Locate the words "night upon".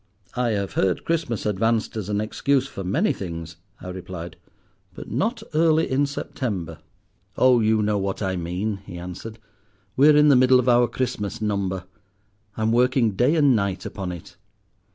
13.55-14.11